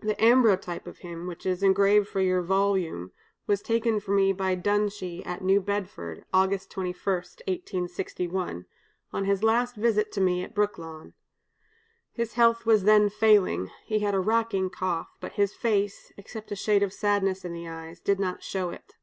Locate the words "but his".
15.20-15.52